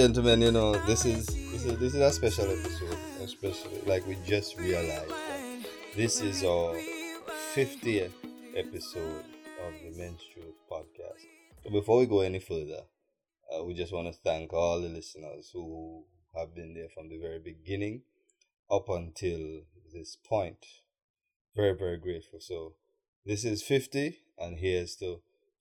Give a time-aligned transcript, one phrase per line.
[0.00, 4.16] gentlemen, you know this is this is this is a special episode, especially like we
[4.24, 6.74] just realized that this is our
[7.54, 8.12] 50th
[8.56, 9.24] episode
[9.62, 11.20] of the Men's Truth podcast.
[11.62, 12.80] So before we go any further,
[13.54, 16.04] uh, we just want to thank all the listeners who
[16.34, 18.00] have been there from the very beginning
[18.70, 20.64] up until this point.
[21.54, 22.40] Very very grateful.
[22.40, 22.72] So
[23.26, 25.20] this is 50, and here's to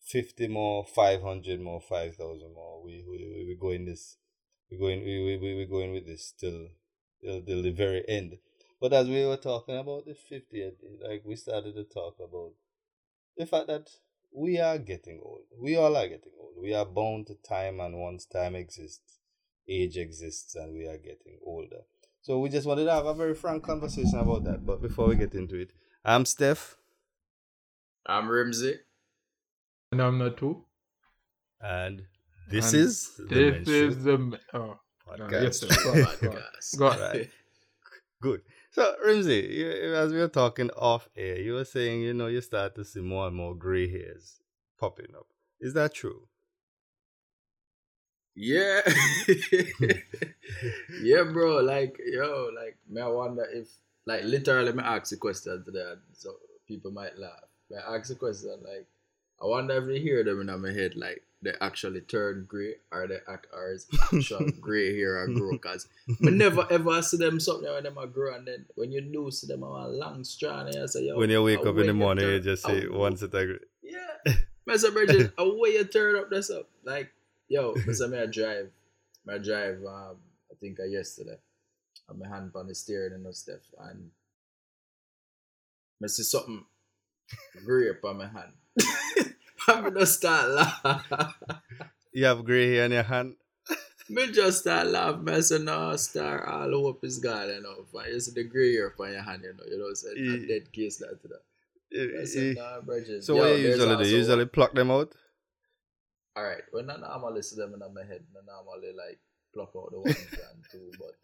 [0.09, 2.81] 50 more, 500 more, 5,000 more.
[2.83, 4.17] We, we, we're going this,
[4.71, 6.67] we're going, we, we, we're going with this till,
[7.21, 8.37] till, till the very end.
[8.79, 10.75] But as we were talking about the 50th,
[11.07, 12.51] like we started to talk about
[13.37, 13.89] the fact that
[14.31, 15.43] we are getting old.
[15.59, 16.53] We all are getting old.
[16.61, 19.19] We are bound to time, and once time exists,
[19.67, 21.81] age exists, and we are getting older.
[22.21, 24.65] So we just wanted to have a very frank conversation about that.
[24.65, 25.71] But before we get into it,
[26.05, 26.77] I'm Steph.
[28.05, 28.75] I'm Rimsey.
[29.91, 30.65] And I'm not too.
[31.61, 32.03] And
[32.49, 35.41] this And is This Men's is the oh podcast.
[35.43, 35.67] yes, sir.
[35.83, 35.97] Go on.
[36.05, 36.77] Podcast.
[36.77, 36.99] Go on.
[36.99, 37.29] Right.
[38.21, 38.41] Good.
[38.71, 42.41] So, Rimsey, you, as we were talking off air, you were saying, you know, you
[42.41, 44.41] start to see more and more gray hairs
[44.79, 45.27] popping up.
[45.59, 46.27] Is that true?
[48.35, 48.81] Yeah.
[51.03, 51.57] yeah, bro.
[51.61, 53.67] Like, yo, like, me, I wonder if,
[54.05, 56.35] like, literally, me ask a question today, so
[56.67, 57.43] people might laugh.
[57.69, 58.85] Me ask a question, like,
[59.41, 63.07] I wonder if they hear them in my head, like, they actually turn gray, or
[63.07, 65.87] they act, or is actual gray hair or grow, because
[66.19, 69.31] me never ever see them something when them are grow, and then when you do
[69.31, 71.87] see them on a long strand, and you say, yo, when you wake up in
[71.87, 73.59] the morning, you turn- just how- say, once it agree.
[73.81, 74.33] Yeah.
[74.67, 74.93] Mr.
[74.93, 76.69] Bridget, away you turn up this up.
[76.83, 77.09] Like,
[77.47, 78.09] yo, Mr.
[78.09, 78.69] Me I drive.
[79.27, 80.17] I drive um
[80.51, 81.37] I think uh, yesterday.
[82.07, 84.09] And my hand on the steering and stuff and
[86.03, 86.65] I see something
[87.65, 88.53] grape on my hand.
[89.69, 91.35] I'm just start laugh.
[92.11, 93.35] You have gray hair in your hand.
[94.09, 95.19] me just start laugh.
[95.21, 97.85] Me say no star all hope is gone, you know.
[97.85, 100.43] If you see the gray hair on your hand, you know, you know, say a
[100.43, 100.47] Eh.
[100.47, 101.43] dead case that to that.
[102.27, 102.61] Said, eh.
[102.61, 102.81] nah,
[103.21, 104.09] So, Yo, what you usually do?
[104.09, 105.13] You usually pluck them out?
[106.35, 106.63] All right.
[106.71, 109.19] When I normally see them in my head, I normally like
[109.53, 111.15] pluck out the ones and two, but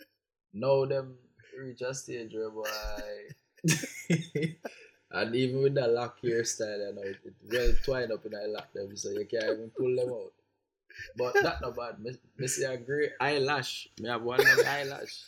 [0.54, 1.18] now them
[1.58, 2.64] reach a stage where boy,
[5.12, 8.50] and even with that lock hairstyle, you know, it, it well twined up in that
[8.50, 10.32] lock them, so you can't even pull them out.
[11.18, 12.00] But that not bad.
[12.00, 13.88] Me, me see a great eyelash.
[14.00, 15.24] Me have one eyelash.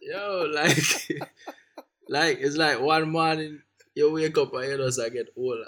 [0.00, 0.76] Yo, like,
[2.08, 3.60] like it's like one morning
[3.94, 5.64] you wake up and you know, I get older.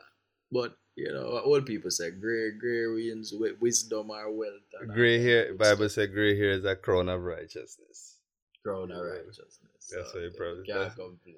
[0.53, 4.53] But you know, old people say, gray, gray wins with wisdom or wealth.
[4.81, 8.17] and Gray hair, Bible says gray hair is a crown of righteousness.
[8.65, 9.59] crown of righteousness.
[9.95, 11.37] That's what you probably- can't complain.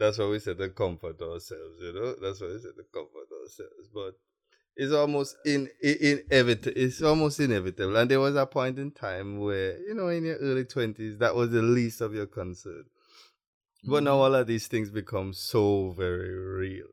[0.00, 2.14] That's why we said to comfort ourselves, you know.
[2.22, 3.88] That's why we said to comfort ourselves.
[3.92, 4.14] But
[4.74, 6.72] it's almost in, in inevitable.
[6.74, 7.96] It's almost inevitable.
[7.98, 11.34] And there was a point in time where, you know, in your early twenties, that
[11.34, 12.84] was the least of your concern.
[13.84, 14.20] But now mm-hmm.
[14.20, 16.86] all of these things become so very real.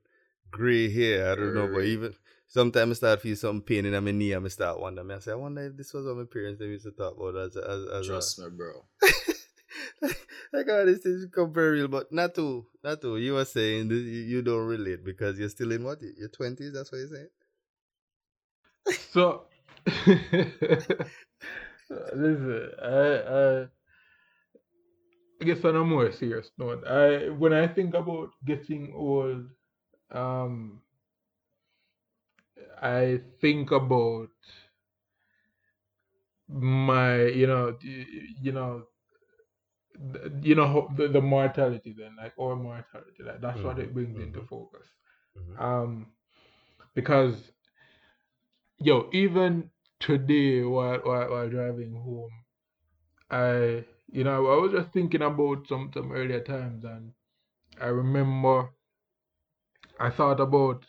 [0.51, 2.13] Gray hair, I don't know, but even
[2.50, 5.12] sometimes I start feel some pain in my knee I start wondering.
[5.12, 7.38] I say, I wonder if this was what my parents they used to talk about
[7.38, 8.85] as a, as, as a, Trust me, bro.
[10.53, 13.17] like all this is real, but not to, not to.
[13.17, 16.73] You were saying that you, you don't relate because you're still in what your twenties.
[16.73, 17.29] That's what you're saying.
[19.11, 19.45] So
[21.89, 23.67] listen, I, I
[25.41, 29.49] I guess on a more serious note, I when I think about getting old,
[30.11, 30.81] um,
[32.81, 34.29] I think about
[36.47, 38.05] my, you know, y-
[38.41, 38.87] you know,
[40.41, 44.41] you know the, the mortality then, like our mortality, like that's what it brings into
[44.41, 44.47] mhm.
[44.49, 44.87] focus.
[45.35, 45.59] Mhm.
[45.59, 46.07] Um,
[46.95, 47.51] because
[48.79, 52.31] yo, even today while, while while driving home,
[53.31, 57.13] I you know I was just thinking about some some earlier times, and
[57.79, 58.69] I remember
[60.00, 60.85] I thought about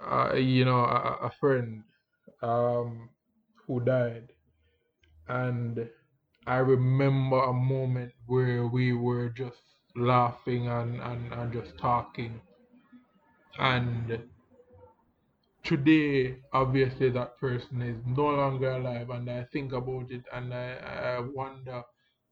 [0.00, 1.82] uh, you know a, a- a friend
[2.42, 3.10] um
[3.66, 4.32] who died,
[5.28, 5.88] and
[6.46, 9.62] I remember a moment where we were just
[9.96, 12.40] laughing and, and, and just talking.
[13.58, 14.28] And
[15.64, 19.10] today, obviously, that person is no longer alive.
[19.10, 20.74] And I think about it and I,
[21.16, 21.82] I wonder,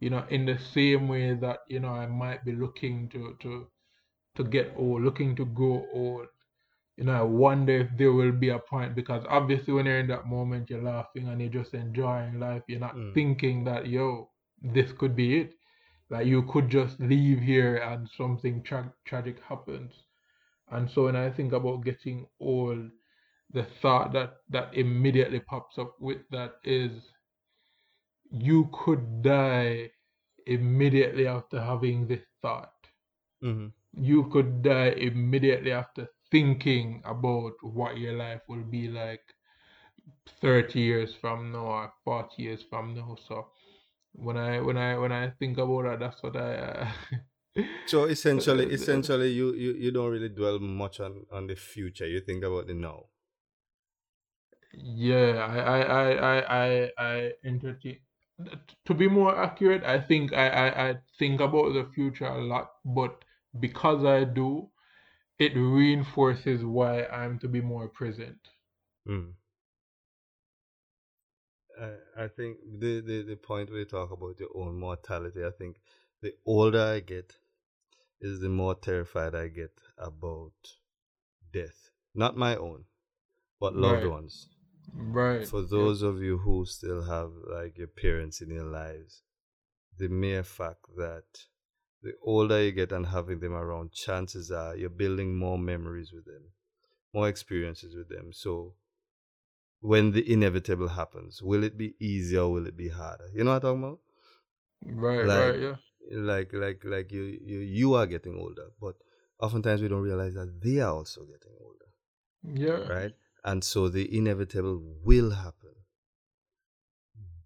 [0.00, 3.66] you know, in the same way that, you know, I might be looking to, to,
[4.36, 6.28] to get old, looking to grow old.
[6.96, 10.08] You know, I wonder if there will be a point because obviously, when you're in
[10.08, 12.62] that moment, you're laughing and you're just enjoying life.
[12.68, 13.12] You're not Mm.
[13.14, 14.30] thinking that, yo,
[14.60, 15.54] this could be it.
[16.10, 20.04] Like you could just leave here and something tra- tragic happens.
[20.70, 22.90] And so when I think about getting old,
[23.50, 27.12] the thought that that immediately pops up with that is,
[28.32, 29.90] you could die
[30.46, 32.88] immediately after having this thought.
[33.42, 33.66] Mm-hmm.
[33.98, 39.22] You could die immediately after thinking about what your life will be like
[40.40, 43.16] 30 years from now or 40 years from now.
[43.16, 43.52] So
[44.12, 46.54] when I when I when I think about that, that's what I.
[46.56, 46.92] Uh,
[47.84, 52.06] So essentially, essentially, you, you you don't really dwell much on on the future.
[52.08, 53.10] You think about the now.
[54.74, 58.00] Yeah, I I I I I, I entertain.
[58.86, 62.70] To be more accurate, I think I, I I think about the future a lot,
[62.84, 63.24] but
[63.60, 64.70] because I do,
[65.42, 68.38] it reinforces why I'm to be more present.
[69.08, 69.32] Mm.
[71.80, 75.76] I, I think the, the, the point we talk about your own mortality, I think
[76.20, 77.34] the older I get,
[78.20, 80.52] is the more terrified I get about
[81.52, 81.90] death.
[82.14, 82.84] Not my own,
[83.58, 84.12] but loved Right.
[84.12, 84.48] ones.
[84.94, 85.48] Right.
[85.48, 85.66] For yeah.
[85.70, 89.22] those of you who still have like your parents in your lives,
[89.98, 91.24] the mere fact that
[92.02, 96.24] the older you get and having them around, chances are you're building more memories with
[96.26, 96.42] them,
[97.14, 98.32] more experiences with them.
[98.32, 98.74] So
[99.80, 103.28] when the inevitable happens, will it be easier or will it be harder?
[103.34, 104.00] You know what I'm talking about?
[104.84, 105.76] Right, like- right, yeah.
[106.10, 108.96] Like like like you you you are getting older, but
[109.40, 111.88] oftentimes we don't realize that they are also getting older
[112.42, 112.88] Yeah.
[112.92, 113.12] right?
[113.44, 115.74] And so the inevitable will happen.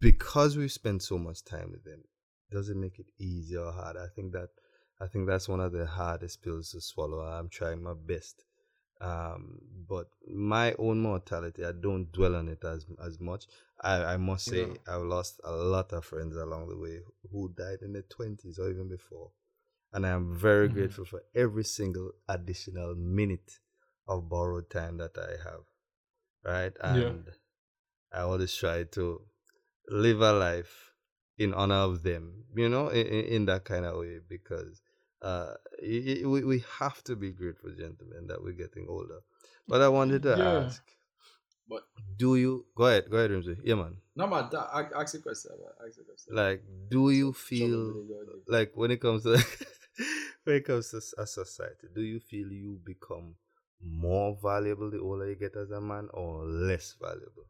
[0.00, 2.04] Because we've spent so much time with them,
[2.50, 3.96] does it make it easy or hard.
[3.96, 4.50] I think that
[5.00, 7.20] I think that's one of the hardest pills to swallow.
[7.20, 8.44] I'm trying my best.
[8.98, 13.44] Um, but my own mortality, I don't dwell on it as as much.
[13.82, 14.74] I, I must say Yeah.
[14.88, 17.00] I've lost a lot of friends along the way
[17.30, 19.32] who died in their twenties or even before.
[19.92, 20.74] And I am very Mhm.
[20.74, 23.60] grateful for every single additional minute
[24.08, 25.64] of borrowed time that I have.
[26.44, 26.76] Right?
[26.82, 27.08] Yeah.
[27.10, 27.28] And
[28.12, 29.20] I always try to
[29.88, 30.92] live a life
[31.38, 34.80] in honor of them, you know, in, in that kind of way because
[35.22, 39.20] uh, i- i- we, we have to be grateful, gentlemen, that we're getting older.
[39.68, 40.66] But I wanted to Yeah.
[40.66, 40.82] ask,
[41.68, 41.82] But
[42.16, 43.56] do you, go ahead, go ahead, Rimsey.
[43.64, 43.96] Yeah, man.
[44.14, 45.52] no man, that, I- ask a question.
[45.86, 46.34] Ask a question.
[46.34, 48.42] Like, do you feel with the God.
[48.56, 49.36] like when it comes to
[50.44, 53.34] when it comes to a society, do you feel you become
[53.82, 57.46] more valuable the older you get as a man, or less valuable?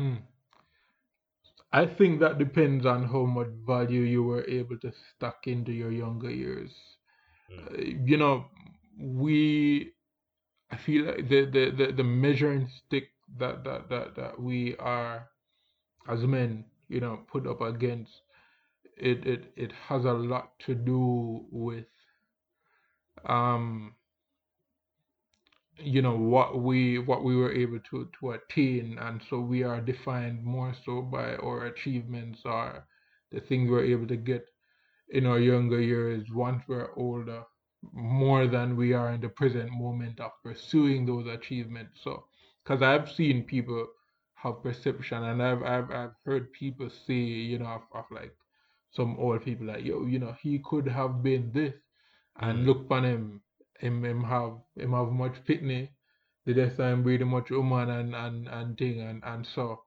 [0.00, 0.14] Hmm.
[1.72, 5.92] I think that depends on how much value you were able to stack into your
[5.92, 6.70] younger years.
[7.52, 7.66] Mm.
[7.66, 8.46] Uh, you know,
[8.98, 9.92] we,
[10.70, 13.08] I feel like the, the, the, the measuring stick
[13.38, 15.28] that, that, that, that we are
[16.08, 18.10] as men, you know, put up against
[18.96, 21.84] it, it, it has a lot to do with,
[23.28, 23.94] um,
[25.82, 28.98] you know what we what we were able to to attain.
[28.98, 32.86] And so we are defined more so by our achievements or
[33.30, 34.46] the things we're able to get
[35.10, 36.30] in our younger years.
[36.32, 37.42] Once we're older
[37.92, 42.00] more than we are in the present moment of pursuing those achievements.
[42.02, 42.24] So
[42.64, 43.86] because i've seen people
[44.34, 48.34] have perception and i've i've, I've heard people say you know of, of like
[48.90, 51.74] some old people like yo you know he could have been this
[52.40, 52.66] and Mm.
[52.66, 53.40] look upon him
[53.80, 55.88] him him have him have much fitness
[56.46, 59.82] the next time breed much woman and and and thing and and so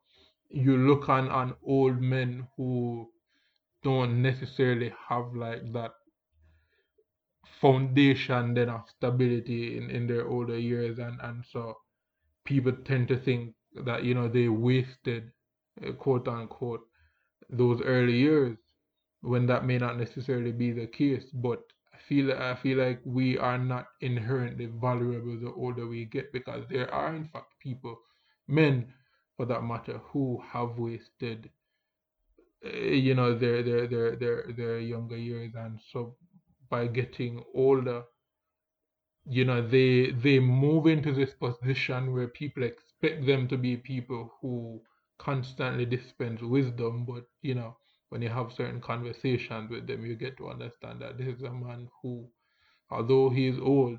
[0.49, 3.09] you look on on old men who
[3.83, 5.91] don't necessarily have like that
[7.61, 11.77] foundation then of stability in in their older years and and so
[12.45, 13.53] people tend to think
[13.85, 15.31] that you know they wasted
[15.85, 16.81] uh, quote unquote
[17.49, 18.57] those early years
[19.21, 21.61] when that may not necessarily be the case but
[22.07, 26.93] feel i feel like we are not inherently vulnerable the older we get because there
[26.93, 27.99] are in fact people
[28.47, 28.93] men
[29.37, 31.49] for that matter who have wasted
[32.65, 35.53] uh, you know their their their their their younger years.
[35.55, 36.15] And so
[36.69, 38.03] by getting older
[39.25, 44.31] you know they they move into this position where people expect them to be people
[44.41, 44.81] who
[45.19, 47.05] constantly dispense wisdom.
[47.05, 47.77] But you know
[48.13, 51.49] when you have certain conversations with them you get to understand that this is a
[51.49, 52.23] man who
[52.91, 53.97] although he is old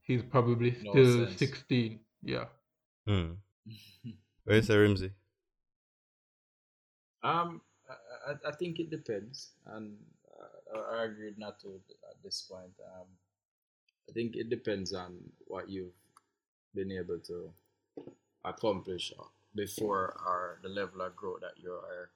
[0.00, 1.38] he's probably No still sense.
[1.38, 2.46] 16 yeah
[3.06, 3.32] Hmm.
[4.44, 5.10] Where's the Rimsey?
[7.22, 9.96] Um, I, I, I think it depends, and
[10.40, 12.72] uh, I, I agreed not to at this point.
[12.94, 13.06] Um,
[14.08, 15.98] I think it depends on what you've
[16.74, 17.50] been able to
[18.44, 19.12] accomplish
[19.54, 22.10] before or the level of growth that you are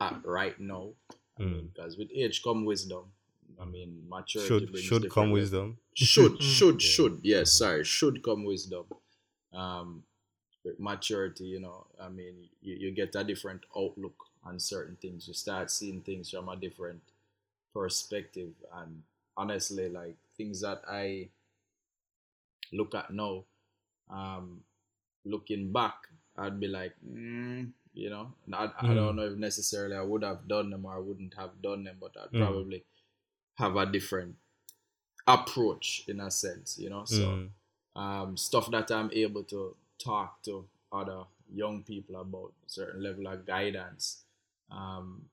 [0.00, 0.90] at right now.
[1.38, 1.52] I Mm.
[1.52, 3.12] mean, because with age come wisdom.
[3.60, 5.78] I mean, maturity Should should come wisdom.
[5.94, 8.86] should should should yes sorry should come wisdom
[9.52, 10.04] um
[10.64, 15.28] with maturity, you know, I mean, you, you get a different outlook on certain things.
[15.28, 17.02] You start seeing things from a different
[17.72, 18.52] perspective.
[18.74, 19.02] And
[19.36, 21.28] honestly, like things that I
[22.72, 23.44] look at now,
[24.10, 24.62] um,
[25.24, 28.94] looking back, I'd be like, mm, you know, I, I Mm.
[28.94, 31.96] don't know if necessarily I would have done them or I wouldn't have done them,
[32.00, 32.38] but I'd Mm.
[32.46, 32.84] probably
[33.56, 34.36] have a different
[35.26, 37.04] approach in a sense, you know.
[37.04, 37.50] So Mm.
[37.96, 43.44] um, stuff that I'm able to talk to other young people about certain level of
[43.44, 44.24] guidance.
[44.70, 45.28] Um,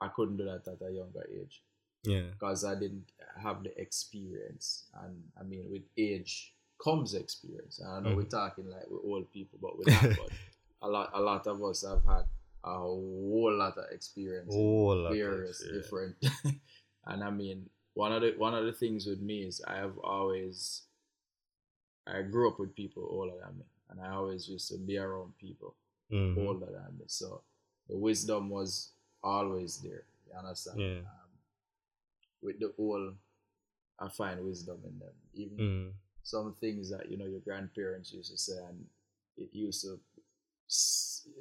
[0.00, 1.62] I couldn't do that at a younger age
[2.04, 2.30] yeah.
[2.32, 4.84] because I didn't have the experience.
[5.02, 7.80] And I mean, with age comes experience.
[7.80, 10.30] And I know we're talking like with old people, but with that, but
[10.82, 12.24] a lot, a lot of us have had
[12.64, 14.52] a whole lot of experience.
[14.54, 15.84] Whole lot of various experience.
[15.84, 16.16] different
[17.06, 19.98] and I mean one of the one of the things with me is I have
[19.98, 20.82] always
[22.06, 25.36] I grew up with people older than me and I always used to be around
[25.38, 25.74] people
[26.10, 26.36] Mhm.
[26.46, 27.04] older than me.
[27.06, 27.42] So
[27.88, 30.04] the wisdom was always there.
[30.28, 30.80] You understand?
[30.80, 30.98] Yeah.
[31.00, 31.30] Um,
[32.42, 33.16] with the old
[33.98, 35.14] I find wisdom in them.
[35.34, 35.92] Even Mm.
[36.22, 38.86] some things that you know your grandparents used to say and
[39.36, 40.00] it used to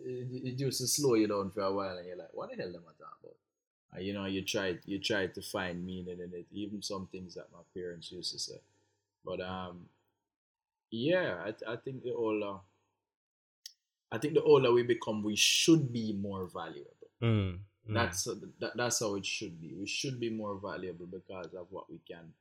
[0.05, 2.67] it, used to slow you down for a while and you're like what the hell
[2.67, 3.36] am I talking about
[3.93, 7.36] and you know you try you try to find meaning in it even some things
[7.36, 8.59] that my parents used to say
[9.24, 9.86] but um
[10.91, 12.55] yeah I, I think the older
[14.12, 17.59] I think the older we become we should be more valuable Mm.
[17.89, 17.93] Mm.
[17.93, 21.89] that's that, that's how it should be we should be more valuable because of what
[21.91, 22.33] we can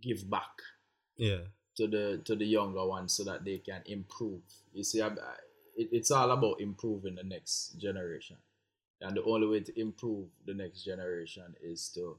[0.00, 0.52] give back
[1.16, 1.38] yeah.
[1.82, 4.40] To the to the younger ones so that they can improve.
[4.72, 5.34] You see, I, I,
[5.76, 8.36] it, it's all about improving the next generation,
[9.00, 12.16] and the only way to improve the next generation is to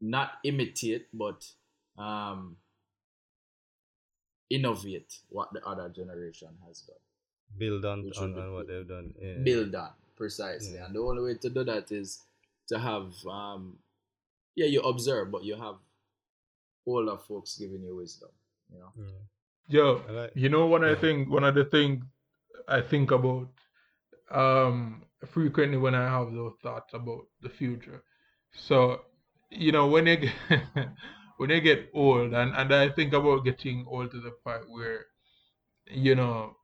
[0.00, 1.46] not imitate, but
[1.96, 2.56] um,
[4.50, 6.96] innovate what the other generation has done.
[7.56, 9.14] Build on, on, be on what they've done.
[9.20, 9.38] Yeah.
[9.42, 10.86] Build on precisely, Yeah.
[10.86, 12.20] and the only way to do that is
[12.68, 13.78] to have um,
[14.54, 15.76] yeah, you observe, but you have
[16.92, 18.30] older folks giving you wisdom.
[18.72, 18.92] You know.
[18.96, 19.24] Yeah.
[19.76, 19.86] Yo,
[20.18, 20.94] like- you know one of Yeah.
[20.96, 22.04] the thing one of the things
[22.76, 23.48] I think about
[24.42, 25.02] um
[25.34, 28.02] frequently when I have those thoughts about the future.
[28.68, 28.78] So,
[29.50, 30.34] you know, when you get
[31.38, 35.00] when you get old and, and I think about getting old to the point where,
[36.06, 36.56] you know,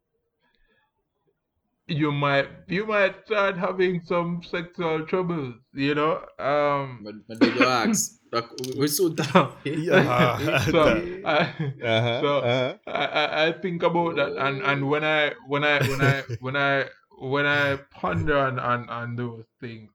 [1.86, 6.14] you might you might start having some sexual troubles, you know.
[6.38, 8.12] Um But, but did you ask?
[8.34, 9.08] Like, we- we so
[9.64, 10.60] Yeah.
[10.70, 10.82] so
[11.24, 11.40] I,
[11.82, 12.20] Uh-huh.
[12.22, 12.78] So- uh-huh.
[12.86, 16.56] I, I, I think about that and, and when I when I when I when
[16.56, 16.84] I
[17.18, 19.90] when I ponder on, on, on those things,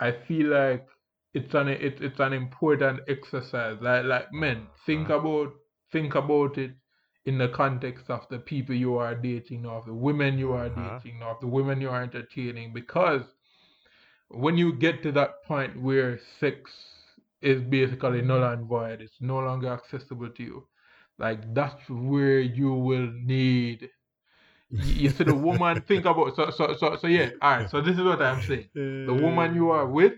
[0.00, 0.86] I feel like
[1.34, 3.76] it's an it, it's an important exercise.
[3.80, 5.52] Like like men, think about
[5.92, 6.72] think about it
[7.26, 10.98] in the context of the people you are dating, of the women you are Uh-huh.
[11.00, 13.22] dating, of the women you are entertaining, because
[14.28, 16.70] when you get to that point where sex
[17.40, 20.66] is basically null and void, it's no longer accessible to you.
[21.18, 23.88] Like that's where you will need.
[24.70, 27.30] You you see the woman think about so so so so yeah.
[27.40, 27.70] All right.
[27.70, 28.68] So this is what I'm saying.
[28.74, 30.14] The woman you are with,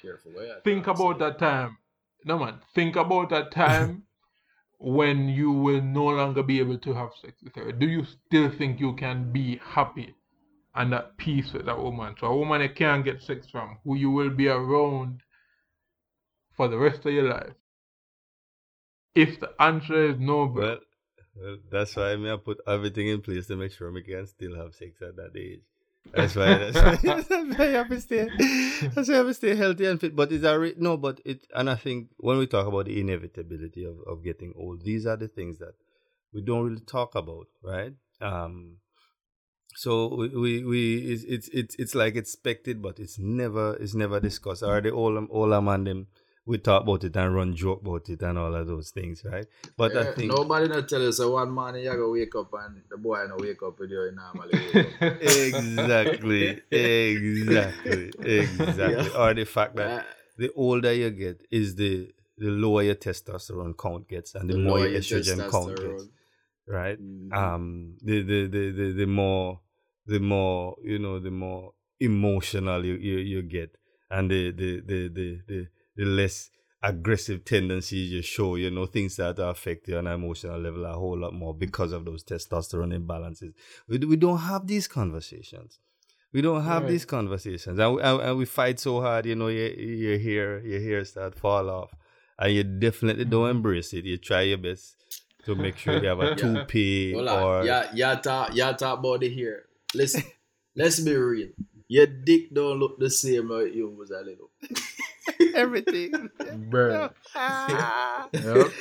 [0.00, 1.76] Careful, where you think about that time.
[2.24, 4.02] No man, think about that time
[4.78, 7.72] when you will no longer be able to have sex with her.
[7.72, 10.14] Do you still think you can be happy
[10.74, 12.14] and at peace with that woman?
[12.20, 15.20] So a woman you can't get sex from, who you will be around
[16.56, 17.54] for the rest of your life.
[19.14, 20.78] If the answer is no, Well,
[21.34, 24.56] well, that's why I I put everything in place to make sure we can still
[24.56, 25.60] have sex at that age.
[26.14, 26.46] That's why.
[26.58, 28.28] That's why, you have to stay.
[28.94, 30.14] That's why you have to stay healthy and fit.
[30.14, 30.96] But it's a re- no.
[30.96, 34.84] But it and I think when we talk about the inevitability of, of getting old,
[34.84, 35.74] these are the things that
[36.32, 37.92] we don't really talk about, right?
[38.20, 38.78] Um.
[39.74, 44.20] So we we, we it's, it's it's it's like expected, but it's never it's never
[44.20, 44.62] discussed.
[44.62, 46.06] Are the older older man them
[46.46, 49.46] we talk about it and run joke about it and all of those things, right?
[49.76, 52.82] But I think nobody not tell you so one morning you go wake up and
[52.88, 54.54] the boy no wake up with you normally.
[54.74, 55.16] wake up.
[55.20, 59.10] exactly, exactly, exactly.
[59.14, 60.02] Or the fact that Uh,
[60.38, 64.60] the older you get is the the lower your testosterone count gets and the, the
[64.60, 66.08] more your your estrogen count gets, testosterone.
[66.68, 66.98] right?
[67.00, 67.32] Mhm.
[67.32, 69.60] Um, the the, the the the more
[70.06, 73.74] the more you know, the more emotional you you, you get,
[74.10, 76.50] and the the the the the, the less
[76.82, 80.92] aggressive tendencies you show, you know, things that affect you on an emotional level a
[80.92, 83.52] whole lot more because of those testosterone imbalances.
[83.88, 85.78] We, we don't have these conversations.
[86.32, 86.90] We don't have Right.
[86.90, 89.24] these conversations, and, we- and, and we fight so hard.
[89.26, 91.90] You know, your your hair your hair start fall off,
[92.38, 93.56] and you definitely don't mm-hmm.
[93.56, 94.04] embrace it.
[94.04, 94.96] You try your best
[95.46, 96.34] to make sure you have a Yeah.
[96.34, 97.42] toupee Hold on.
[97.42, 99.62] or Yeah, yeah, talk, yeah, talk about the hair.
[99.94, 100.24] Listen,
[100.74, 101.48] let's be real.
[101.88, 104.50] Your dick don't look the same as you was a little.
[105.54, 106.30] everything.
[106.70, 107.12] Bruh.
[108.32, 108.72] Yep.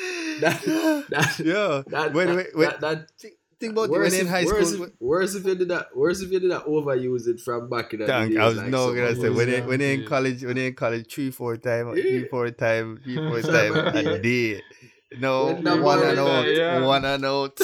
[0.42, 0.62] That,
[1.10, 1.84] that, yeah.
[1.88, 2.70] that, wait, that, wait, wait.
[2.80, 3.12] That, that,
[3.58, 4.86] Think about it when worse, in high worse, school.
[4.88, 5.96] if, worse if you did that.
[5.96, 6.66] Worse if you did that.
[6.66, 8.38] Overuse it from back in the Thank, days.
[8.40, 10.74] I was like no gonna say when they when they in college when they in
[10.76, 14.60] college three four time three four time three four Seven time a days.
[14.60, 15.18] day.
[15.20, 16.82] No When the one and out, yeah.
[16.86, 17.58] one and out.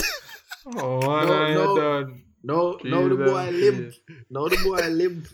[0.78, 1.76] Oh, one No, eye no.
[1.76, 2.24] done.
[2.44, 4.20] No, no, the boy Jesus, limp.
[4.30, 5.28] No, the boy limp.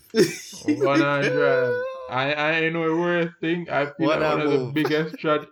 [0.65, 1.73] Oh, one eye drive.
[2.09, 2.33] I
[2.65, 3.67] I know the worst thing.
[3.69, 5.47] I feel What like a one of the biggest tra-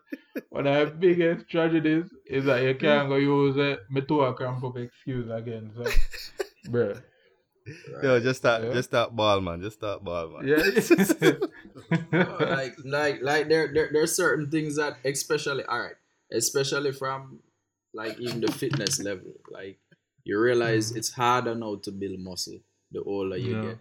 [0.49, 2.79] one of the biggest tragedies is that you hmm?
[2.79, 5.71] can't go use a me to a cramp of excuse again.
[5.75, 5.83] So,
[6.69, 7.01] bruh.
[8.03, 8.73] Yo, just start Yeah.
[8.73, 10.47] just start ball man, just start ball man.
[10.47, 11.35] Yeah.
[12.13, 15.95] Oh, like, like, like there, there, there are certain things that, especially, all right,
[16.31, 17.39] especially from
[17.93, 19.77] like even the fitness level, like
[20.25, 20.97] you realize Mhm.
[20.97, 22.59] it's harder now to build muscle
[22.91, 23.61] the older you Yeah.
[23.65, 23.77] get.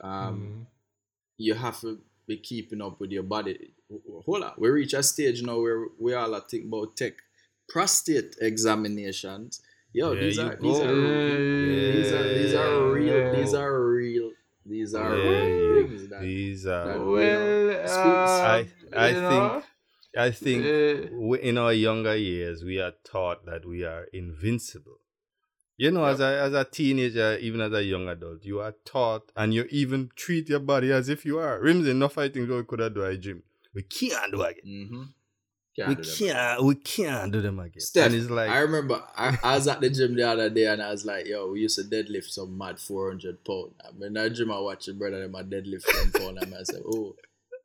[0.00, 0.66] Um, Mm.
[1.38, 3.74] you have to be keeping up with your body.
[4.26, 7.14] Hold on, we reach a stage now where we all are thinking about tech
[7.68, 9.60] prostate examinations.
[9.92, 10.84] Yo, There these are these go.
[10.84, 10.94] are
[11.92, 13.32] these are these are real.
[13.34, 14.32] These are real.
[14.64, 18.64] These are Yeah, real things that These are that- Well, I- uh,
[18.96, 19.62] I you know,
[20.16, 25.00] I think uh, we, in our younger years we are taught that we are invincible.
[25.76, 29.32] You know, as a as a teenager, even as a young adult, you are taught
[29.34, 31.58] and you even treat your body as if you are.
[31.60, 33.42] Remember, no fighting we could have do at gym.
[33.74, 34.62] We can't do again.
[34.66, 35.88] Mm-hmm.
[35.88, 37.80] we can't we can't do them again.
[37.80, 40.66] Steph, and it's like I remember I, I was at the gym the other day
[40.66, 43.72] and I was like, yo, we used to deadlift some mad 400 pound.
[43.82, 46.62] I mean, that gym I watch your brother them a deadlift some pound and I
[46.64, 47.16] said, oh,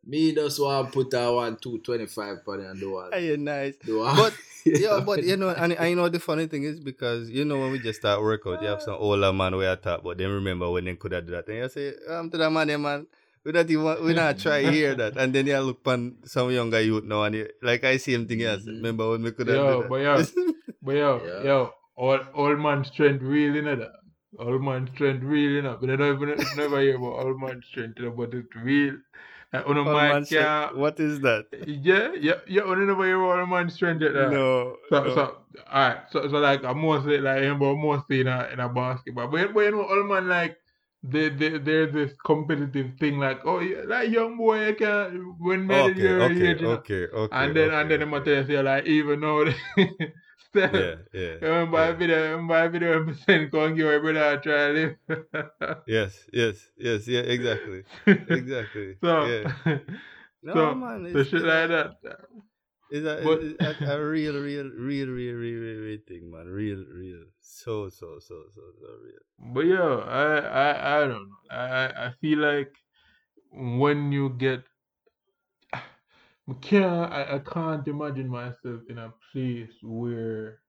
[0.07, 3.09] me just want to put that one 225 pound and do all.
[3.11, 3.75] Hey, nice.
[3.83, 4.15] Do all.
[4.15, 4.33] But
[4.65, 7.71] yeah, but you know, and I know the funny thing is because you know when
[7.71, 10.69] we just start workout, you have some older man where I talk, but then remember
[10.69, 13.07] when they could have do that, and you say, "I'm to the man, yeah, man."
[13.43, 16.81] We not even we not try hear that, and then you look on some younger
[16.81, 18.63] youth now, and you, like I see him thing else.
[18.63, 18.75] Mhm.
[18.77, 19.89] Remember when we could have Yo, do that?
[19.89, 20.25] but yeah.
[20.81, 21.43] But yo, Yeah.
[21.43, 23.91] yo, all old man strength real in that.
[24.37, 25.79] Old man strength real in that.
[25.79, 28.97] But I don't even never hear about old man strength, you know, but it's real.
[29.83, 31.47] Man man say, what is that?
[31.65, 32.63] yeah, yeah, yeah,
[33.05, 34.15] hear about old man strength yet.
[34.15, 34.29] uh.
[34.29, 35.13] No, So, no.
[35.13, 35.37] so,
[35.71, 39.27] alright, so, so like, I'm mostly, like, you know, mostly in a, in a basketball.
[39.27, 40.57] But, but you know, old man, like,
[41.03, 45.67] they, they, there's this competitive thing, like, oh, yeah, like, young boy, you can, when
[45.67, 48.35] men okay, okay, you okay, okay, And then, okay, and then I'm okay.
[48.45, 49.45] gonna like, even though,
[50.57, 51.89] Steph, yeah, yeah, Remember yeah.
[51.89, 54.73] a video, remember a video I'm saying, go and give your brother a try to
[54.73, 55.77] live.
[55.87, 58.95] yes, yes, yes, yeah, exactly, exactly.
[59.03, 59.77] so, yeah.
[60.43, 61.91] No, so, man, so it's, shit like that.
[62.89, 66.45] It's a, But- it's a, a real, real, real, real, real, real, real thing, man.
[66.47, 67.23] Real, real.
[67.41, 69.53] So, so, so, so, so real.
[69.53, 71.55] But yeah, I, I, I don't know.
[71.55, 72.73] I, I feel like
[73.51, 74.63] when you get, I
[76.55, 80.59] can't, I, I can't imagine myself in a place where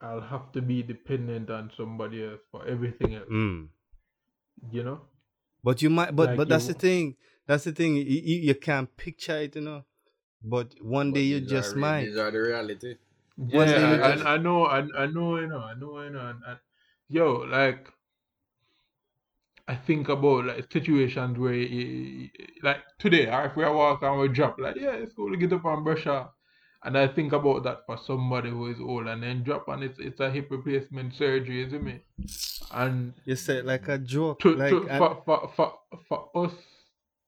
[0.00, 3.28] I'll have to be dependent on somebody else for everything else.
[3.30, 3.68] Mm.
[4.70, 5.00] You know?
[5.64, 7.16] But you might, but Like but that's you- the thing.
[7.46, 7.96] That's the thing.
[7.96, 9.84] You, you, you can't picture it, you know.
[10.42, 12.04] But one But day you just are, re- might.
[12.06, 12.96] These are the reality.
[13.36, 16.08] One Yeah, I, just- I, I know, I, I know, I know, I know, I
[16.08, 16.20] know.
[16.20, 16.58] And, and,
[17.08, 17.88] yo, like,
[19.68, 22.28] I think about like situations where, you,
[22.62, 25.36] like today, or if we are walking and we drop, like, yeah, it's cool to
[25.36, 26.30] get up and brush off.
[26.84, 30.00] And I think about that for somebody who is old and then drop and it's
[30.00, 32.04] it's a hip replacement surgery, isn't it?
[32.72, 35.74] And You said like a joke, to, like to, and- for, for, for,
[36.08, 36.52] for us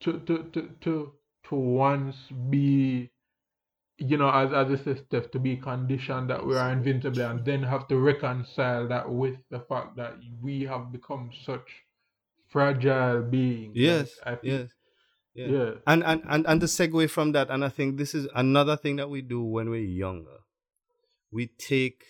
[0.00, 1.12] to, to, to, to,
[1.50, 2.16] to once
[2.50, 3.12] be,
[3.98, 7.62] you know, as, as a sister, to be conditioned that we are invincible and then
[7.62, 11.83] have to reconcile that with the fact that we have become such
[12.54, 13.72] fragile being.
[13.74, 14.70] yes, Like, yes,
[15.34, 15.46] yeah.
[15.56, 15.70] Yeah.
[15.88, 18.96] And, and and and the segue from that, and I think this is another thing
[18.96, 20.38] that we do when we're younger.
[21.32, 22.04] We take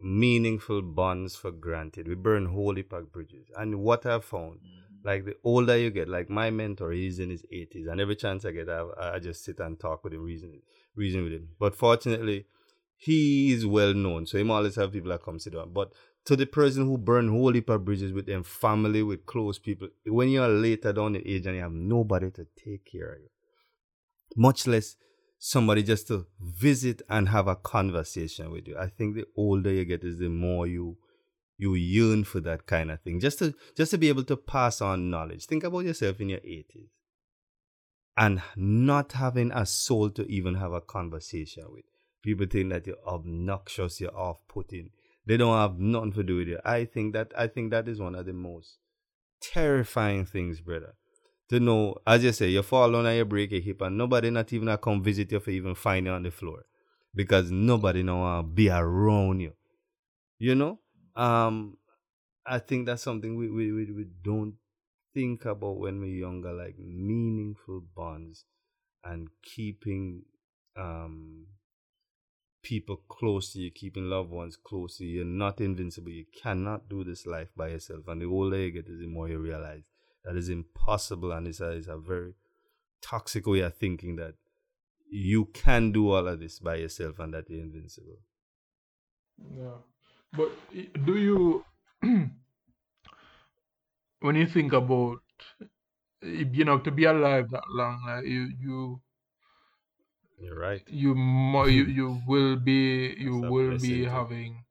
[0.00, 2.08] meaningful bonds for granted.
[2.08, 3.50] We burn holy pack bridges.
[3.58, 5.06] And what I've found, mm-hmm.
[5.06, 8.46] like the older you get, like my mentor, he's in his 80s, and every chance
[8.46, 8.86] I get, I,
[9.16, 10.62] I just sit and talk with him, reason,
[10.96, 11.48] reason with him.
[11.58, 12.46] But fortunately,
[12.96, 15.74] he is well known, so he always have people that come sit down.
[15.74, 15.92] But
[16.26, 20.28] to the person who burn holy pack bridges with them family, with close people, when
[20.28, 23.28] you're later down in age and you have nobody to take care of you,
[24.36, 24.96] much less
[25.38, 28.76] somebody just to visit and have a conversation with you.
[28.78, 30.98] I think the older you get is the more you
[31.56, 33.20] you yearn for that kind of thing.
[33.20, 35.46] Just to just to be able to pass on knowledge.
[35.46, 36.88] Think about yourself in your 80s
[38.16, 41.84] and not having a soul to even have a conversation with.
[42.22, 44.90] People think that you're obnoxious, you're off-putting.
[45.30, 46.58] They don't have nothing to do with you.
[46.64, 48.78] I think that I think that is one of the most
[49.40, 50.96] terrifying things, brother.
[51.50, 54.28] To know, as you say, you fall down and you break your hip, and nobody
[54.30, 56.64] not even come visit you for even find you on the floor,
[57.14, 59.52] because nobody know want to be around you.
[60.40, 60.80] You know,
[61.14, 61.76] um,
[62.44, 64.54] I think that's something we, we, we, we don't
[65.14, 68.46] think about when we're younger, like meaningful bonds
[69.04, 70.24] and keeping
[70.76, 71.46] um
[72.62, 75.16] people close to you, keeping loved ones close to you.
[75.16, 76.10] You're not invincible.
[76.10, 78.08] You cannot do this life by yourself.
[78.08, 79.82] And the older you get, the more you realize
[80.24, 82.34] that is impossible and it's a, it's a very
[83.00, 84.34] toxic way of thinking that
[85.10, 88.18] you can do all of this by yourself and that you're invincible.
[89.56, 89.78] Yeah.
[90.32, 90.50] But
[91.04, 91.64] do you,
[94.20, 95.18] when you think about,
[96.22, 99.00] you know, to be alive that long, like you, you,
[100.40, 100.82] you're right.
[100.86, 104.64] You mo- you you will be you will be having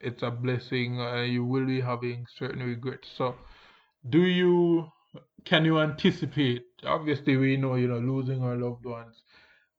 [0.00, 1.00] it's a blessing.
[1.00, 3.08] Uh, you will be having certain regrets.
[3.16, 3.34] So,
[4.08, 4.88] do you
[5.44, 6.64] can you anticipate?
[6.84, 9.16] Obviously, we know you know losing our loved ones,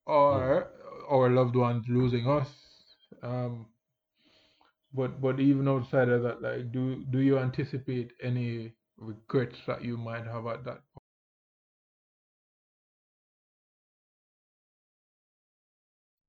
[0.06, 1.12] or mm.
[1.12, 2.50] our loved ones losing us.
[3.24, 3.68] Um,
[4.94, 9.96] but but even outside of that, like, do do you anticipate any regrets that you
[9.96, 10.82] might have at that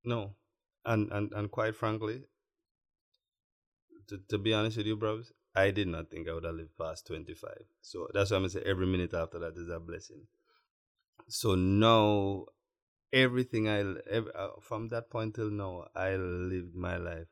[0.08, 0.34] No,
[0.86, 2.24] and and and quite frankly,
[4.08, 6.78] to, to be honest with you, bros, I did not think I would have lived
[6.78, 7.64] past twenty five.
[7.82, 10.22] So that's why I'm gonna say every minute after that is a blessing.
[11.28, 12.46] So now,
[13.12, 17.28] everything I every, uh, from that point till now, I lived my life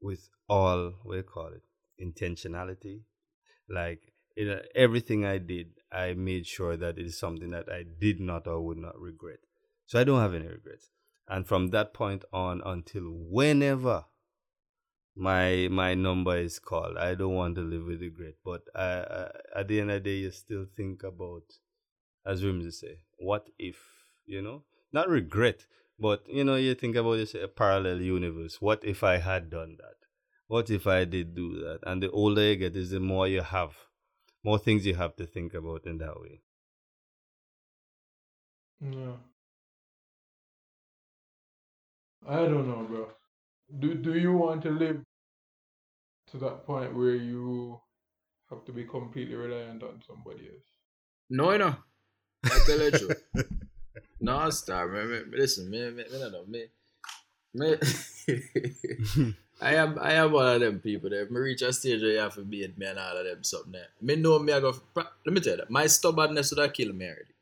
[0.00, 1.62] with all you call it
[1.98, 3.00] intentionality,
[3.68, 8.20] like in everything I did, I made sure that it is something that I did
[8.20, 9.40] not or would not regret.
[9.86, 10.90] So I don't have any regrets
[11.28, 14.04] and from that point on until whenever
[15.14, 18.34] my my number is called i don't want to live with regret.
[18.44, 21.42] But I, I, at the end of the day you still think about
[22.24, 23.76] as Rimsey say what if
[24.26, 24.64] you know?
[24.92, 25.66] Not regret
[25.98, 28.60] but you know you think about this a parallel universe.
[28.60, 29.96] What if i had done that?
[30.46, 31.80] What if i did do that?
[31.82, 33.72] And the older you get is the more you have
[34.44, 36.42] more things you have to think about in that way.
[38.80, 39.16] Yeah
[42.28, 43.08] I don't know, bro.
[43.78, 45.02] Do do you want to live
[46.30, 47.80] to that point where you
[48.50, 50.68] have to be completely reliant on somebody else?
[51.30, 51.74] No, no.
[52.44, 53.08] I tell you true.
[54.20, 54.88] no, star.
[54.88, 56.66] Me, me, listen, me, me, me, no, me,
[57.54, 59.34] me.
[59.60, 62.18] I am, I am one of them people that me reach a stage where you
[62.18, 63.88] have to beat me and all of them something there.
[64.02, 64.74] Me know me I go.
[64.94, 67.34] Let me tell you that my stubbornness would have killed me already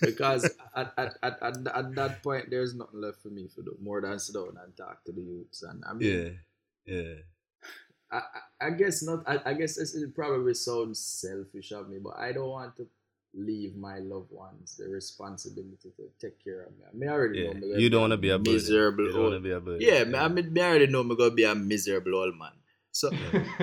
[0.00, 0.44] because
[0.76, 4.00] at, at, at, at, at that point there's nothing left for me to do more
[4.00, 6.38] than sit down and talk to the youths and I mean
[6.86, 7.14] yeah yeah
[8.12, 8.22] I,
[8.60, 12.48] I guess not I, I guess it probably sounds selfish of me but I don't
[12.48, 12.86] want to
[13.34, 16.84] leave my loved ones the responsibility to take care of me.
[16.88, 17.52] I mean, I already yeah.
[17.52, 19.06] know me you don't want to be a miserable.
[19.06, 19.80] You don't want to be a burden.
[19.80, 20.24] Yeah, yeah.
[20.24, 22.50] I mean, I already know me gonna be a miserable old man.
[22.92, 23.10] So,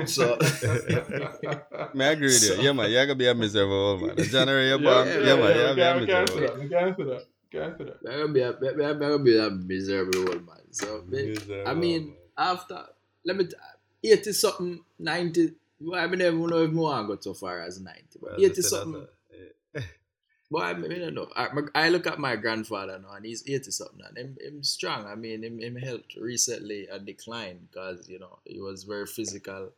[0.05, 0.37] so.
[1.93, 2.63] May I agree with you?
[2.63, 2.89] Yeah, man.
[2.89, 4.17] You're gonna be a miserable old man.
[4.17, 4.79] In January, you're.
[4.79, 5.55] Yeah, yeah, man.
[5.55, 6.63] You're gonna be a miserable.
[6.63, 7.25] You can't answer that.
[7.51, 8.11] You can't answer that.
[8.11, 10.71] I'm gonna be a, I'm gonna be a miserable old man.
[10.71, 12.85] So, miserable I mean, after
[13.25, 13.47] let me
[14.03, 15.53] eighty something, ninety.
[15.79, 18.61] Well, I mean, I don't know if more go so far as ninety, but eighty
[18.61, 19.07] something.
[20.49, 21.27] But I mean, I know.
[21.35, 25.05] I, I look at my grandfather now, and he's 80 something, and him, him strong.
[25.05, 29.71] I mean, him, him helped recently a decline because, you know, he was very physical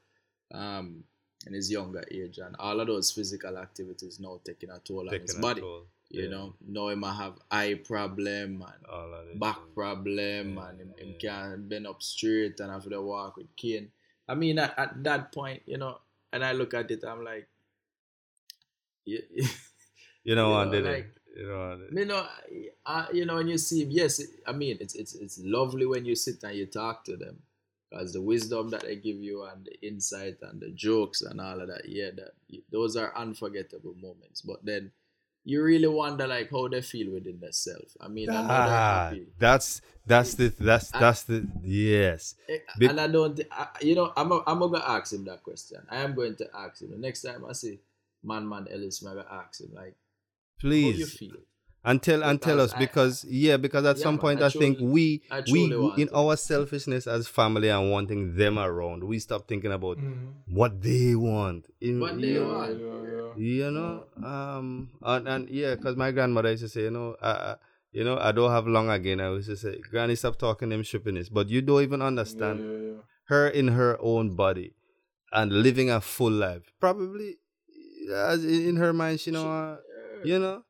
[0.54, 1.04] um,
[1.48, 5.22] in his younger age, and all of those physical activities now taking a toll taking
[5.22, 5.62] on his body.
[5.62, 5.86] Toll.
[6.12, 6.30] You yeah.
[6.30, 11.04] know, now him have eye problem and back problem, yeah, and him, yeah.
[11.04, 13.92] him can't bend up straight and have to walk with cane.
[14.28, 16.00] I mean, at, at that point, you know,
[16.32, 17.48] and I look at it, I'm like,
[19.06, 19.20] yeah.
[20.24, 21.40] You know, you know did like, it.
[21.40, 22.28] You know, you know,
[22.86, 26.16] uh, you know, when you see, yes, I mean, it's it's it's lovely when you
[26.16, 27.40] sit and you talk to them,
[27.90, 31.62] because the wisdom that they give you and the insight and the jokes and all
[31.62, 32.32] of that, yeah, that
[32.72, 34.42] those are unforgettable moments.
[34.42, 34.92] But then
[35.46, 37.96] you really wonder like how they feel within themselves.
[38.00, 42.36] I mean, ah, that's that's the that's that's the yes.
[42.48, 45.44] Eh, Be- and I don't, I, you know, I'm a, I'm gonna ask him that
[45.44, 45.80] question.
[45.90, 47.80] I am going to ask him the next time I see
[48.24, 49.02] Man Man Ellis.
[49.02, 49.96] I'm gonna ask him like,
[50.60, 51.22] Please.
[51.86, 54.80] And tell and tell us because yeah because at yeah, some point I, I think
[54.82, 59.98] we we in our selfishness as family and wanting them around we stop thinking about
[59.98, 60.54] mm-hmm.
[60.54, 65.96] what they want in, what they know, want you know um and, and yeah because
[65.96, 67.56] my grandmother used to say you know uh,
[67.92, 69.20] You know, I don't have long again.
[69.20, 71.28] I was just say, Granny, stop talking them shippiness.
[71.32, 73.02] But you don't even understand Yeah, yeah, yeah.
[73.26, 74.74] her in her own body
[75.32, 76.72] and living a full life.
[76.80, 77.38] Probably,
[78.14, 79.78] as in in her mind, she know, uh,
[80.24, 80.64] you know,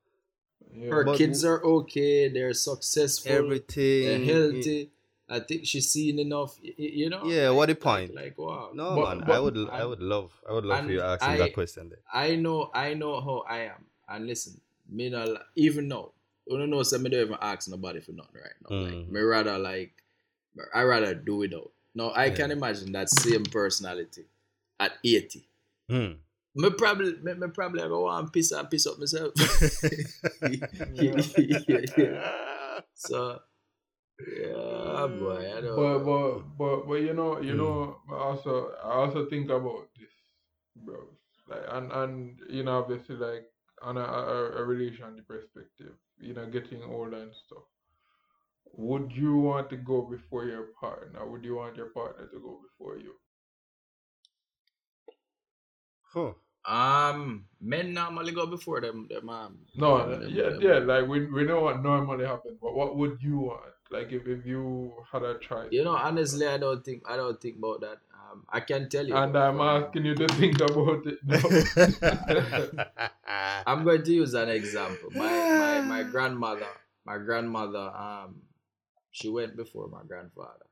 [0.71, 0.89] Yeah.
[0.91, 2.27] Her But- kids are okay.
[2.29, 3.31] They're successful.
[3.31, 4.05] everything.
[4.05, 4.91] They're healthy.
[5.27, 6.57] I think she's seen enough.
[6.63, 7.23] y- y- You know.
[7.25, 8.13] Yeah, what the point?
[8.13, 8.69] Like, wow.
[8.73, 9.23] No, But- man.
[9.23, 11.89] I but- would, I would love, I would love for you asking I- that question
[11.89, 11.99] there.
[12.13, 13.85] I know, I know how I am.
[14.07, 16.11] And listen, me not li- even now.
[16.47, 18.75] You don't know, so me don't even ask nobody for nothing right now.
[18.77, 19.09] Like, Mhm.
[19.09, 19.93] me rather like,
[20.73, 21.71] I rather do it out.
[21.95, 22.35] Now I Yeah.
[22.35, 24.25] can imagine that same personality
[24.79, 25.45] at eighty.
[26.59, 26.63] Hmm.
[26.63, 29.33] Me probably, me, me probably go and piss and piss up myself.
[32.93, 33.39] So,
[34.19, 35.75] yeah, boy, I don't.
[35.75, 37.57] But but but but you know you Mm.
[37.57, 40.13] know I also I also think about this,
[40.75, 41.09] bro.
[41.47, 43.45] Like and and you know obviously like
[43.81, 47.63] on a, a, a relation perspective, you know, getting older and stuff.
[48.77, 51.25] Would you want to go before your partner?
[51.29, 53.15] Would you want your partner to go before you?
[56.13, 56.33] Huh.
[56.69, 59.07] Um, men normally go before them.
[59.09, 59.57] Them um.
[59.75, 60.77] No, them- yeah, them- yeah.
[60.91, 63.73] Like we we know what normally happens, but what would you want?
[63.91, 65.69] Like if, if you had a choice.
[65.71, 67.97] You know, honestly, I don't think I don't think about that.
[68.13, 69.15] Um, I can tell you.
[69.15, 71.17] And I'm asking you to think about it.
[71.25, 72.85] now.
[73.65, 75.09] I'm going to use an example.
[75.15, 75.27] My
[75.63, 76.67] my my grandmother,
[77.05, 78.41] my grandmother, um,
[79.11, 80.65] she went before my grandfather,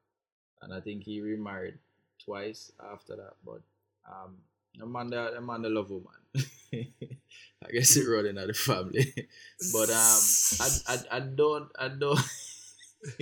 [0.61, 1.79] and I think he remarried
[2.23, 3.33] twice after that.
[3.43, 3.61] But
[4.07, 4.37] um,
[4.81, 6.13] Amanda, Amanda love woman.
[6.73, 9.13] I guess it running out the family.
[9.73, 10.19] but um,
[10.61, 12.19] I, I I don't I don't.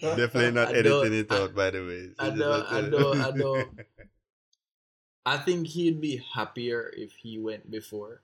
[0.00, 2.10] Definitely not I editing it I- out, by the way.
[2.18, 3.80] I So don't- I don't- I don't-
[5.26, 8.22] I think he'd be happier if he went before,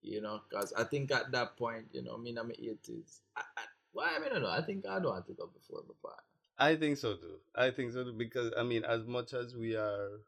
[0.00, 3.20] you know, because I think at that point, you know, me in my eighties.
[3.36, 4.48] I, I, well, I mean, I don't know.
[4.50, 6.22] I think I don't want to go before my partner.
[6.58, 7.36] I think so too.
[7.54, 10.20] I think so too because I mean, as much as we are,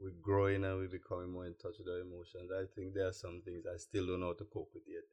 [0.00, 2.50] we're growing and we're becoming more in touch with our emotions.
[2.52, 5.04] I think there are some things I still don't know how to cope with yet,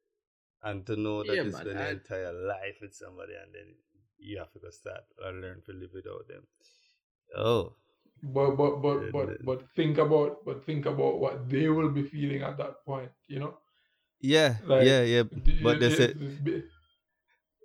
[0.63, 3.75] and to know that Yeah, you spend your entire life with somebody and then
[4.17, 6.43] you have to go start or learn to live without them.
[7.35, 7.73] Oh,
[8.23, 12.03] But but but Yeah, but but think about but think about what they will be
[12.03, 13.11] feeling at that point.
[13.27, 13.53] You know,
[14.19, 15.23] yeah, Like, yeah, yeah.
[15.63, 16.63] But they It- said it's be-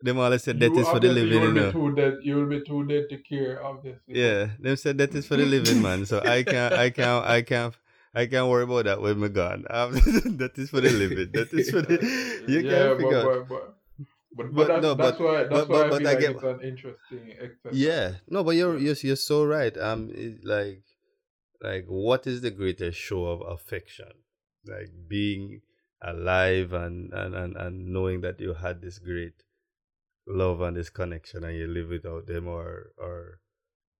[0.06, 1.66] them all said that you is for the living, you You know.
[1.66, 2.14] be too dead.
[2.22, 3.62] You will be too dead to care.
[3.64, 4.14] Obviously.
[4.22, 6.06] Yeah, them said that is for the living, man.
[6.06, 7.74] So I can't, I can't, I can't,
[8.14, 9.64] I can't worry about that when me gone.
[9.68, 9.92] Um,
[10.40, 11.30] that is for the living.
[11.32, 11.98] That is for the.
[12.48, 13.18] You yeah, can't but, figure.
[13.20, 13.48] out.
[13.48, 13.76] but, but,
[14.36, 16.20] but, But but that's, no, that's but- why that's but- why but- but I like
[16.20, 17.72] get- it's an interesting exercise.
[17.86, 19.76] Yeah, no, but you're you're you're so right.
[19.76, 20.12] Um,
[20.44, 20.82] like,
[21.62, 24.12] like what is the greatest show of affection?
[24.66, 25.62] Like being
[26.02, 29.42] alive and and and and knowing that you had this great
[30.26, 33.40] love and this connection, and you live without them, or or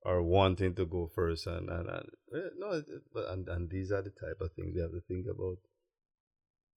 [0.03, 2.83] or wanting to go first, and and, and eh, no,
[3.29, 5.59] and and these are the type of things you have to think about.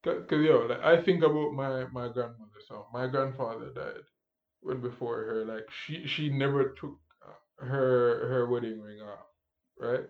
[0.04, 2.60] Cause, cause yo, like I think about my my grandmother.
[2.68, 4.04] So my grandfather died
[4.62, 5.46] when before her.
[5.46, 9.26] Like she she never took uh, her her wedding ring off,
[9.78, 10.06] right?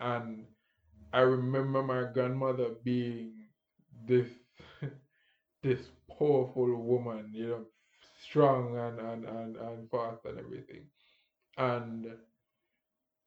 [0.00, 0.46] And
[1.12, 3.34] I remember my grandmother being
[4.06, 4.28] this
[5.62, 7.64] this powerful woman, you know,
[8.30, 10.86] strong and and and and fast and everything.
[11.58, 12.06] And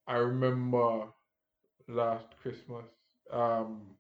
[0.07, 1.07] I remember
[1.87, 2.85] last Christmas,
[3.31, 3.97] um,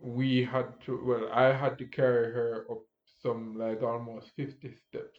[0.00, 2.82] we had to well i had to carry her up
[3.22, 5.18] some like almost 50 steps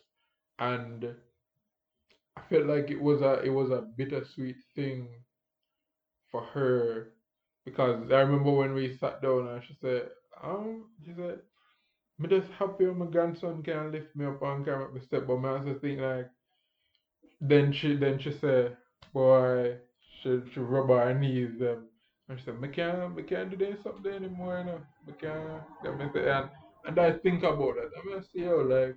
[0.60, 1.06] and
[2.38, 5.08] i felt like it was a it was a bittersweet thing
[6.32, 7.14] for her
[7.66, 10.10] because i remember when we sat down and she said
[10.44, 11.40] um she said
[12.20, 15.02] me just happy when my grandson can lift me up and carry me up the
[15.02, 16.30] step but me also think like
[17.42, 18.76] then she then she said
[19.14, 19.76] boy
[20.22, 21.88] she she rub her knees them
[22.28, 24.82] and she said, I can't, I can't do this something anymore, you know.
[25.08, 26.50] I can't, let me say, and,
[26.86, 27.92] and I think about it.
[27.98, 28.96] I'm going to see how, like,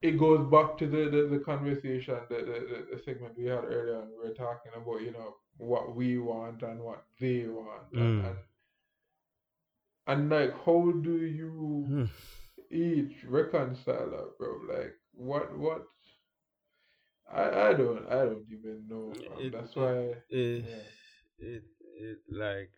[0.00, 3.64] it goes back to the, the, the conversation, the, the, the, the segment we had
[3.64, 7.92] earlier, and we were talking about, you know, what we want and what they want.
[7.94, 8.00] Mm.
[8.00, 8.36] and, and,
[10.16, 12.04] like, how do you Hmm.
[12.70, 14.60] each reconcile that, bro?
[14.68, 15.84] Like, what, what?
[17.32, 19.12] I, I don't, I don't even know.
[19.38, 21.46] It- That's it- why, It, yeah.
[21.46, 21.62] it,
[22.00, 22.70] it, like,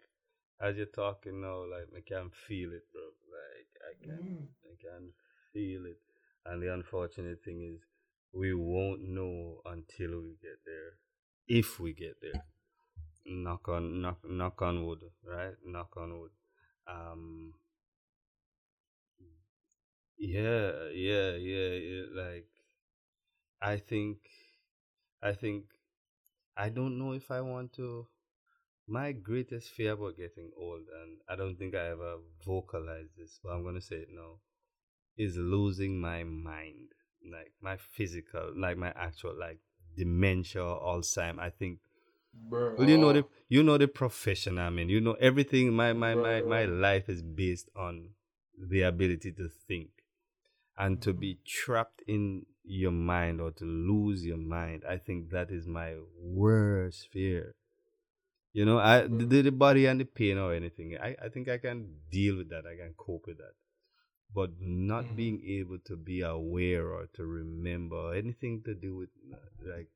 [0.61, 3.03] as you're talking now, like, I can feel it, bro.
[3.39, 4.47] Like, I can, Mm.
[4.65, 5.13] I can
[5.53, 5.99] feel it.
[6.47, 7.81] And the unfortunate thing is,
[8.33, 10.99] we won't know until we get there.
[11.49, 12.45] If we get there.
[13.27, 15.55] Knock on, knock, knock on wood, right?
[15.65, 16.31] Knock on wood.
[16.91, 17.55] Um,
[20.19, 22.05] Yeah, yeah, yeah, yeah.
[22.13, 22.47] Like,
[23.63, 24.19] I think,
[25.23, 25.65] I think,
[26.57, 28.09] I don't know if I want to.
[28.89, 33.51] My greatest fear about getting old, and I don't think I ever vocalized this, but
[33.53, 34.41] I'm gonna say it now,
[35.17, 36.93] is losing my mind,
[37.31, 39.61] like my physical, like my actual, like
[39.97, 41.41] dementia, Alzheimer.
[41.41, 41.81] I think
[42.33, 42.77] Bro.
[42.79, 44.89] well, you know oh, the you know the profession I mean.
[44.89, 45.73] You know everything.
[45.73, 48.11] My my my my life is based on
[48.59, 49.91] the ability to think,
[50.79, 54.85] and to be trapped in your mind or to lose your mind.
[54.89, 57.55] I think that is my worst fear.
[58.53, 59.27] You know, I Bro.
[59.27, 60.97] the, the body and the pain or anything.
[61.01, 62.65] I I think I can deal with that.
[62.67, 63.55] I can cope with that.
[64.33, 65.17] But not Mhm.
[65.17, 69.37] being able to be aware or to remember anything to do with uh,
[69.75, 69.89] like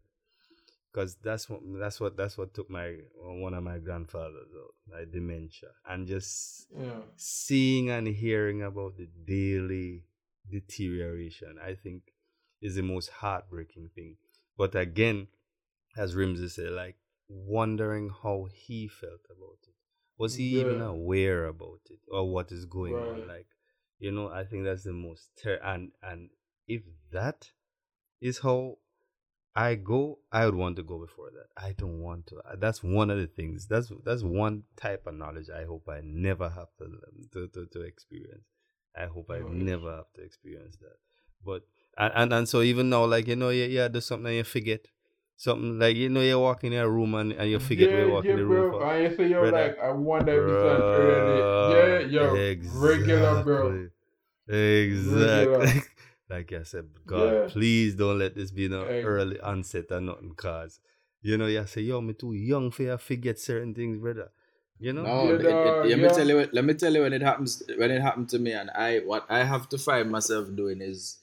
[0.94, 5.10] because that's what that's what that's what took my one of my grandfathers out, like
[5.12, 7.02] dementia, and just Yeah.
[7.16, 10.04] seeing and hearing about the daily
[10.50, 12.02] deterioration, I think,
[12.62, 14.16] is the most heartbreaking thing.
[14.56, 15.28] But again,
[15.96, 16.96] as Rimsey said, like
[17.28, 19.74] wondering how he felt about it.
[20.18, 23.26] Was he even aware about it or what is going on?
[23.26, 23.48] Like,
[23.98, 26.30] you know, I think that's the most ter- and and
[26.68, 27.50] if that
[28.20, 28.78] is how
[29.56, 31.46] I go, I would want to go before that.
[31.56, 32.42] I don't want to.
[32.58, 33.66] That's one of the things.
[33.66, 36.86] That's that's one type of knowledge I hope I never have to
[37.32, 38.44] to to, to experience.
[38.96, 39.54] I hope I Knowledge.
[39.54, 40.96] never have to experience that.
[41.44, 41.62] But
[41.96, 44.86] and, and and so even now, like you know, you yeah, do something you forget
[45.36, 45.78] something.
[45.78, 48.24] Like you know, you walk in a room and, and you forget where you walk
[48.24, 48.80] in the room bro.
[48.80, 48.92] for.
[48.92, 49.68] And you say, yo, Brother.
[49.68, 52.10] like, I wonder if this one early.
[52.10, 52.34] Yeah, yo,
[52.80, 53.88] regular, bro.
[54.48, 55.82] Exactly.
[56.28, 56.60] Regular.
[56.60, 57.48] like I said, God, Yeah.
[57.48, 60.80] please don't let this be no Ex- early onset or nothing, cause
[61.22, 64.30] you know, you say, yo, me too young for you forget certain things, brother.
[64.78, 65.04] You know?
[65.04, 66.48] No, Yeah, it- it- dog, let me tell you.
[66.52, 67.62] Let me tell you when it happens.
[67.78, 71.18] When it happened to me, and I what I have to find myself doing is,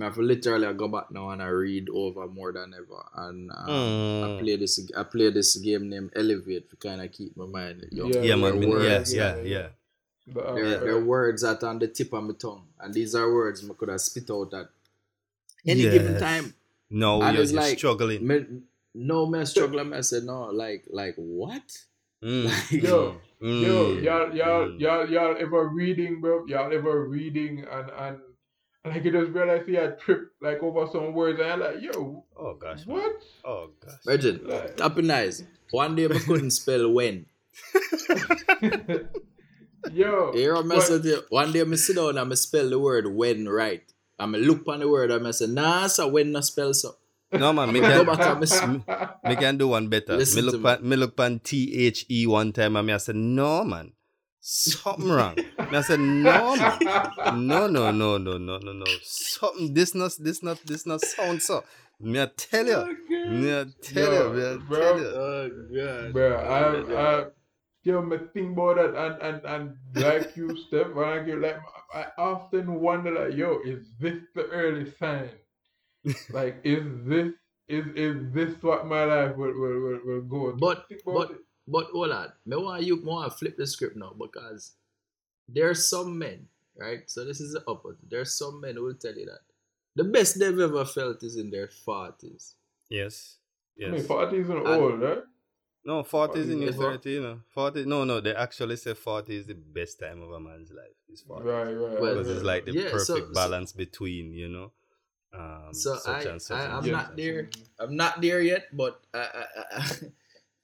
[0.00, 3.02] I have to literally go back now and I read over more than ever.
[3.16, 4.38] And um, I Mm.
[4.40, 4.78] play this.
[4.94, 7.88] I play this game named Elevate to kind of keep my mind.
[7.90, 8.12] young.
[8.12, 8.60] Yeah, Yeah, man.
[8.60, 9.68] There me- are yeah, yeah, yeah.
[10.26, 12.92] The, uh, There, there are words that are on the tip of my tongue, and
[12.92, 14.68] these are words I could have spit out at
[15.66, 16.54] any given time.
[16.90, 18.26] No, And you're, it's you're like- struggling.
[18.26, 18.44] Me,
[18.94, 19.92] no, me struggling.
[19.92, 21.62] I said no, like, like what?
[22.22, 22.50] Mm.
[22.82, 23.62] Yo, Mm.
[23.62, 24.80] Yo, y'all, y'all, Mm.
[24.80, 26.46] y'all, y'all ever reading, bro?
[26.46, 28.18] Y'all ever reading and and
[28.82, 31.82] and like you just realize you had trip like over some words and you're like,
[31.82, 32.86] yo, Oh gosh.
[32.86, 32.96] man.
[32.96, 33.12] what?
[33.44, 33.92] Oh gosh.
[34.06, 35.44] Virgin, Like- tapping eyes.
[35.70, 37.26] One day I couldn't spell when.
[39.92, 41.22] yo, You hear I but- said you?
[41.28, 43.82] One day I sit down and I spell the word when right.
[44.18, 46.96] I'm look on the word and I say, nah, so when no spell so.
[47.32, 48.62] No man, me Go can back and miss-
[49.24, 50.16] me can do one better.
[50.16, 50.76] Listen me to look me.
[50.76, 53.92] pan me look pan T H E one time and me I said, no man.
[54.40, 55.34] Something wrong.
[55.36, 56.78] Me I said, no man.
[57.48, 58.84] No, no, no, no, no, no, no.
[59.02, 61.64] Something this not this not this not sound so.
[61.98, 62.96] Me I tell you.
[63.28, 64.78] Me I tell Yo, you, me I bro.
[64.80, 65.06] tell you.
[65.06, 66.12] Oh, God.
[66.12, 67.24] Bro, I, I,
[67.86, 71.58] yo, me think about that and, and, and like you, Steph, when I get like,
[71.94, 75.30] I often wonder, like, yo, is this the early sign?
[76.30, 77.32] like, is this,
[77.68, 80.56] is is this what my life will, will, will, will go to?
[80.56, 81.38] But- but- it.
[81.68, 84.74] But hold on, me want you want to flip the script now because
[85.48, 86.46] there are some men,
[86.78, 87.00] right?
[87.10, 88.08] So this is the opposite.
[88.08, 89.40] There are some men who will tell you that
[89.96, 92.54] the best they've ever felt is in their forties.
[92.88, 93.38] Yes.
[93.76, 94.06] yes I mean, Yes.
[94.06, 95.24] 40 isn't And- old, right?
[95.86, 97.40] No, 40 is in your 30, you know.
[97.54, 100.96] 40, no, no, they actually say 40 is the best time of a man's life.
[101.08, 101.44] It's 40.
[101.46, 102.00] Right, right.
[102.00, 102.36] Well, Because right.
[102.36, 104.72] it's like the Yeah, perfect so- so- balance between, you know,
[105.32, 106.56] um, So such I- and such.
[106.58, 107.48] I- and I'm such not and there.
[107.52, 107.62] such.
[107.78, 109.44] I'm not there yet, but I I,
[109.78, 109.82] I,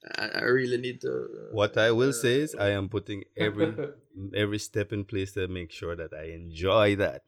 [0.19, 1.11] I, I really need to.
[1.11, 3.71] uh, What I will say is, I am putting every
[4.43, 7.23] every step in place to make sure that I enjoy that.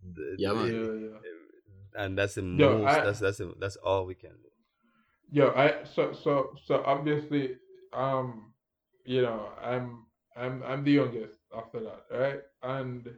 [0.00, 1.10] The- Yeah, yeah, man.
[1.10, 2.04] yeah.
[2.04, 2.86] And that's the Yo, most.
[2.86, 4.50] I- that's that's the, that's all we can do.
[5.30, 7.56] Yo, I so so so obviously,
[7.92, 8.52] um,
[9.04, 10.06] you know, I'm
[10.36, 12.40] I'm I'm the youngest after that, right?
[12.62, 13.08] And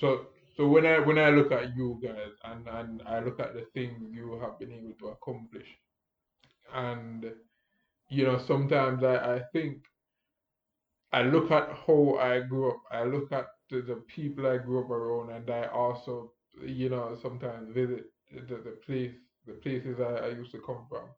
[0.00, 0.26] so
[0.56, 3.66] so when I when I look at you guys and and I look at the
[3.72, 5.68] things you have been able to accomplish,
[6.74, 7.32] and
[8.08, 9.84] you know, sometimes I I think
[11.12, 12.82] I look at how I grew up.
[12.90, 16.32] I look at the, the people I grew up around, and I also,
[16.62, 19.14] you know, sometimes visit the, the place,
[19.46, 21.08] the places I, I used to come from,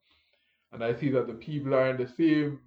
[0.73, 2.61] and I see that the people are in the same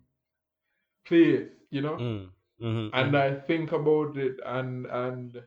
[1.05, 3.17] place, you know, Mm, mhm, and mhm.
[3.17, 5.43] I think about it, and and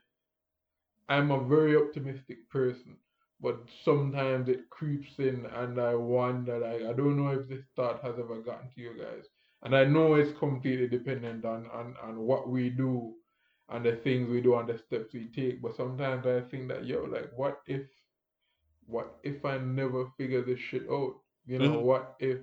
[1.08, 2.98] I'm a very optimistic person,
[3.40, 8.02] but sometimes it creeps in, and I wonder, like, I don't know if this thought
[8.02, 9.28] has ever gotten to you guys,
[9.62, 13.16] and I know it's completely dependent on on on what we do
[13.68, 15.62] and the things we do and the steps we take.
[15.62, 17.88] But sometimes I think that yo, like, what if,
[18.86, 21.14] what if I never figure this shit out?
[21.46, 21.82] You know, Mhm.
[21.82, 22.38] what if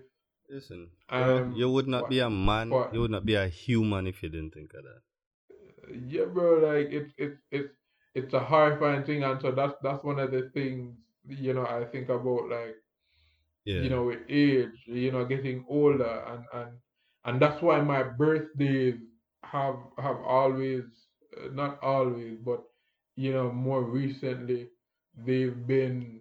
[0.52, 2.72] Listen, Um, you would not what- be a man.
[2.72, 5.02] what- You would not be a human if you didn't think of that.
[6.08, 7.74] yeah, bro, like it's it's it's
[8.16, 11.86] it's a horrifying thing, and so that's that's one of the things you know I
[11.86, 12.76] think about like
[13.66, 13.82] Yeah.
[13.82, 16.78] you know with age, you know, getting older, and and
[17.26, 19.00] and that's why my birthdays
[19.44, 20.84] have have always
[21.38, 22.64] uh, not always, but
[23.16, 24.72] you know more recently
[25.16, 26.19] they've been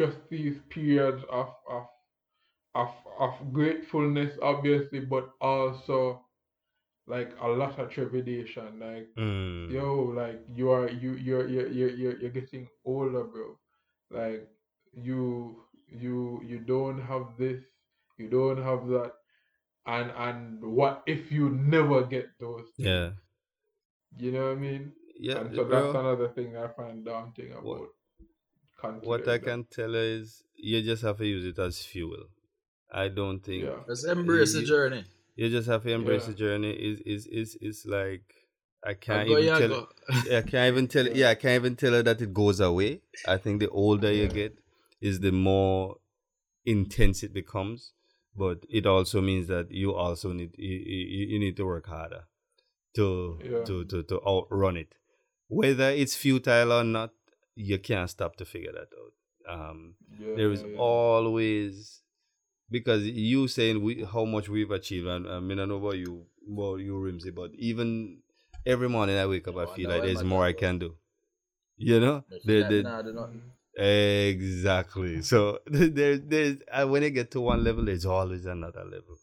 [0.00, 1.86] just these periods of of
[2.74, 6.24] of of gratefulness, obviously, but also
[7.06, 9.70] like a lot of trepidation, like Mm.
[9.76, 13.58] yo, like you are you you're you're you're you're, you're getting older, bro.
[14.10, 14.48] Like
[14.92, 15.64] you
[16.02, 17.62] you you don't have this,
[18.18, 19.12] you don't have that,
[19.86, 22.68] and and what if you never get those?
[22.76, 22.88] things?
[22.88, 23.10] Yeah.
[24.18, 24.92] You know what I mean?
[25.18, 25.70] Yeah, and so bro.
[25.82, 27.64] that's another thing I find daunting about.
[27.64, 27.90] What-
[28.80, 29.42] considering What I that.
[29.44, 32.24] can tell you is you just have to use it as fuel.
[32.92, 33.80] I don't think Yeah.
[33.88, 35.04] Just embrace the journey.
[35.36, 36.30] you just have to embrace Yeah.
[36.32, 36.72] the journey.
[36.72, 38.24] Is is is is like
[38.82, 39.68] I can't Go, even yeah, tell.
[39.68, 39.88] go.
[40.26, 41.06] Yeah, I can't even tell.
[41.06, 41.14] Yeah.
[41.14, 43.02] Yeah, I can't even tell her that it goes away.
[43.28, 44.54] I think the older you get,
[45.02, 45.96] is the more
[46.64, 47.92] intense it becomes.
[48.36, 52.22] But it also means that you also need you, you, you need to work harder
[52.96, 53.64] to Yeah.
[53.64, 54.94] to to to outrun it.
[55.48, 57.10] Whether it's futile or not,
[57.54, 59.14] you can't stop to figure that out.
[59.60, 60.78] Um, Yeah, there is yeah, yeah.
[60.78, 62.02] always
[62.70, 66.26] because you saying we how much we've achieved and I mean I know about you
[66.52, 68.18] about you Rimsey, but even
[68.66, 70.96] every morning I wake up I feel no, like there's more I can do.
[71.76, 72.24] You know?
[72.44, 73.30] The, Nah, the, nah, they're not-
[73.76, 75.22] exactly.
[75.30, 79.16] So there there's uh, when you get to one level there's always another level.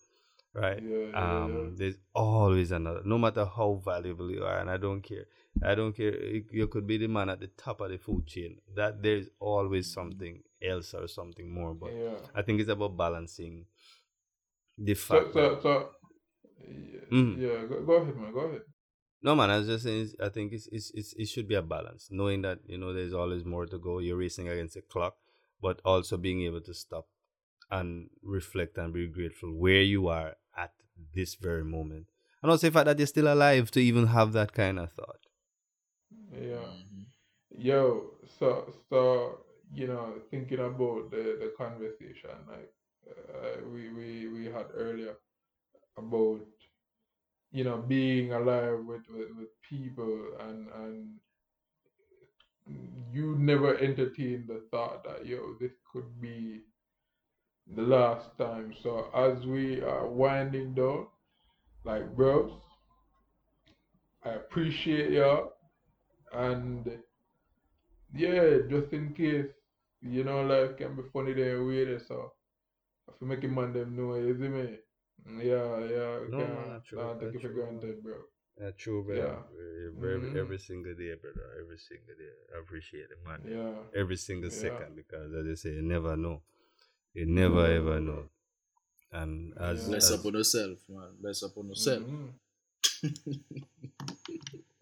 [0.53, 0.84] Right?
[1.13, 5.25] Um there's always another no matter how valuable you are and i don't care
[5.64, 6.14] i don't care
[6.51, 9.91] you could be the man at the top of the food chain that there's always
[9.91, 12.16] something else or something more but yeah.
[12.36, 13.66] i think it's about balancing
[14.78, 15.89] the fact so, that, so,
[16.68, 17.38] yeah, Mhm.
[17.39, 18.34] yeah go, go ahead, man.
[18.34, 18.62] Go ahead.
[19.22, 21.62] no man i was just saying i think it's, it's it's it should be a
[21.62, 25.16] balance knowing that you know there's always more to go you're racing against the clock
[25.62, 27.08] but also being able to stop
[27.72, 30.72] and reflect and be grateful where you are at
[31.16, 32.05] this very moment
[32.41, 35.20] and also the fact that you're still alive to even have that kind of thought
[36.32, 36.73] Yeah.
[36.78, 37.05] Mhm.
[37.51, 39.39] Yo, so so
[39.73, 42.71] you know, thinking about the the conversation like
[43.09, 45.15] uh, we we we had earlier
[45.97, 46.41] about
[47.51, 51.19] you know being alive with with, with people and and
[53.11, 56.61] you never entertained the thought that yo this could be
[57.67, 58.73] the last time.
[58.82, 61.07] So as we are winding down,
[61.86, 62.51] like bros,
[64.23, 65.53] I appreciate y'all
[66.34, 66.89] and
[68.13, 69.47] yeah, just in case,
[70.01, 72.34] you know, life can be funny there weird, so
[73.07, 74.78] if you make a man them know, you see me?
[75.43, 77.53] Yeah, yeah, No, can't, man, true, nah, take it for true.
[77.53, 78.15] granted, bro.
[78.59, 79.15] Yeah, true, bro.
[79.15, 79.39] Yeah.
[79.88, 80.36] Every, Mhm.
[80.38, 81.47] every single day, brother.
[81.61, 82.32] Every single day.
[82.55, 83.41] I appreciate it, man.
[83.45, 83.99] Yeah.
[84.01, 84.57] Every single Yeah.
[84.65, 86.41] second because, as I say, you never know.
[87.13, 87.78] You never No.
[87.80, 88.30] ever know.
[89.11, 89.88] And as, Yeah.
[89.89, 91.11] Bless as, up on yourself, man.
[91.19, 92.03] Bless up on yourself.
[92.03, 92.34] Mhm.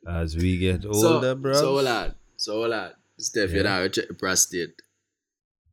[0.07, 1.53] As we get So, older, bro.
[1.53, 2.93] so lad, so lad.
[3.17, 3.63] Steph, you Yeah.
[3.63, 4.81] know, check the prostate.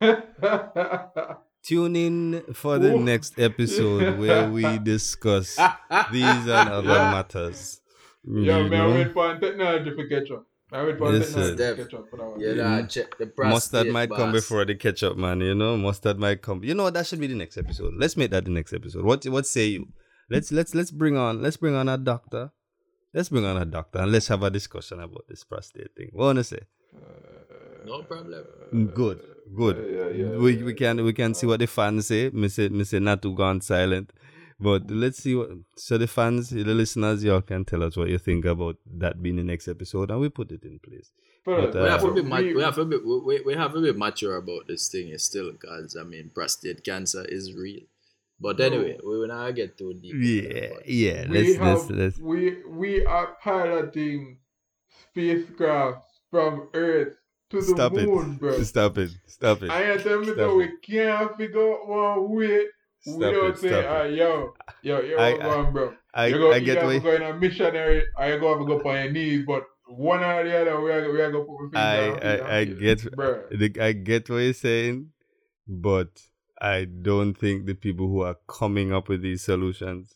[1.62, 3.00] Tune in for the Ooh.
[3.00, 5.56] next episode where we discuss
[6.10, 7.80] these and other matters.
[8.24, 8.94] Yo, You man, I know?
[8.94, 10.46] wait for technology for catch up.
[10.72, 11.34] I wait for Listen.
[11.34, 12.40] technology Steph, to catch up for that one.
[12.40, 12.90] You know, Mhm.
[12.90, 13.52] check the prostate.
[13.52, 15.40] Mustard might come before the ketchup, man.
[15.40, 16.64] You know, mustard might come.
[16.64, 16.94] You know, what?
[16.94, 17.94] that should be the next episode.
[17.96, 19.04] Let's make that the next episode.
[19.04, 19.88] What what say you?
[20.30, 22.50] Let's let's let's bring on let's bring on a doctor.
[23.14, 26.10] Let's bring on a doctor and let's have a discussion about this prostate thing.
[26.12, 26.60] What wanna say?
[27.84, 28.44] No problem.
[28.94, 29.20] Good,
[29.54, 29.76] good.
[29.90, 32.30] yeah, yeah, we yeah, we can we can see what the fans say.
[32.30, 34.12] Me say me say not too gone silent.
[34.60, 38.18] But let's see what so the fans, the listeners, y'all can tell us what you
[38.18, 41.10] think about that being the next episode and we put it in place.
[41.44, 43.54] But, But, We have to uh, be mat- we have to be we, we- we
[43.54, 47.82] have to be mature about this thing still because I mean prostate cancer is real.
[48.42, 50.14] But anyway, we will not get too deep.
[50.14, 51.26] into Yeah, that, but- yeah.
[51.28, 54.38] we Let's have let's let's we we are piloting
[55.16, 57.14] spacecrafts from Earth
[57.50, 58.40] to the stop moon, it.
[58.40, 58.62] bro.
[58.62, 59.10] Stop it.
[59.26, 59.70] Stop it.
[59.70, 62.66] I ain't tell me Stop that we can't figure out one way
[63.00, 64.14] Stop without it, saying, stop ah, it.
[64.14, 65.94] yo, yo, yo, I- what's going, bro?
[66.14, 68.38] I, you go, I you get have why to go in a missionary, or you
[68.38, 71.12] go have to go up on your knees, but one or the other, we are,
[71.12, 73.42] we are going to put my I, finger on I, I get bro.
[73.50, 75.08] the- I get what you're saying,
[75.66, 76.10] but
[76.64, 80.14] I don't think the people who are coming up with these solutions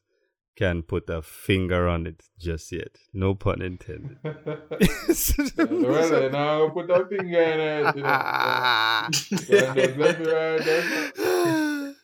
[0.56, 2.96] can put a finger on it just yet.
[3.12, 4.16] No pun intended.
[4.22, 7.96] well, then I'll put a finger in it.
[7.96, 9.08] You know.
[9.12, 11.96] So, just let me ride that.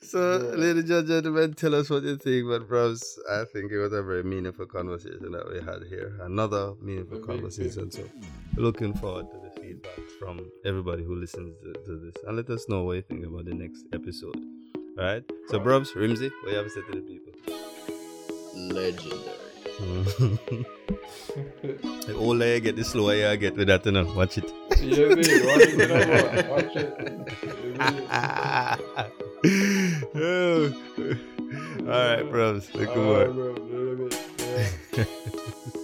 [0.00, 0.56] So, Yeah.
[0.56, 2.46] ladies and gentlemen, tell us what you think.
[2.48, 6.18] But, bros, I think it was a very meaningful conversation that we had here.
[6.22, 7.90] Another meaningful conversation.
[7.90, 8.02] So,
[8.56, 9.43] looking forward to the
[9.74, 12.14] feedback from everybody who listens to, to this.
[12.26, 14.36] And let us know what you think about the next episode.
[14.98, 15.24] All right?
[15.48, 17.32] So, bros, Rimsey, what you have to say to the people?
[18.54, 19.20] Legendary.
[22.06, 24.04] the older you get, the slower you get with that, you know.
[24.14, 24.52] Watch it.
[24.80, 25.88] You see, watch it, you
[26.50, 26.90] watch it.
[30.14, 30.74] You.
[31.80, 32.72] All right, bros.
[32.74, 33.34] Look Alright, good.
[33.34, 33.54] bro,
[34.96, 35.04] yeah.